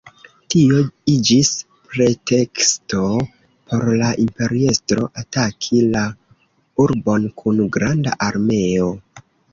[0.51, 0.77] Tio
[1.11, 1.49] iĝis
[1.91, 3.01] preteksto
[3.73, 6.03] por la imperiestro ataki la
[6.87, 8.91] urbon kun granda armeo.